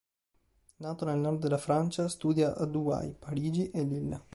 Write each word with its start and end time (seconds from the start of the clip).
Nato 0.77 1.05
nel 1.05 1.19
nord 1.19 1.41
della 1.41 1.59
Francia, 1.59 2.07
studia 2.07 2.55
a 2.55 2.65
Douai, 2.65 3.13
Parigi 3.13 3.69
e 3.69 3.83
Lilla. 3.83 4.19